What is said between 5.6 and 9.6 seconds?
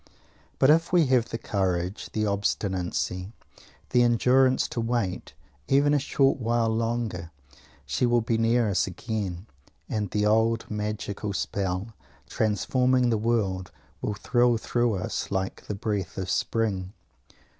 even a short while longer she will be near us again;